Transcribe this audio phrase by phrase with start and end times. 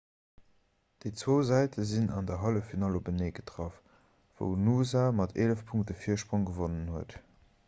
[1.03, 3.77] déi zwou säite sinn an der halleffinall openee getraff
[4.41, 7.19] wou noosa mat 11 punkte virsprong gewonnen huet